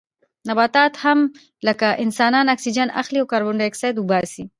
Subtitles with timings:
[0.49, 1.19] نباتات هم
[1.67, 4.43] لکه انسانان اکسیجن اخلي او کاربن ډای اکسایډ وباسي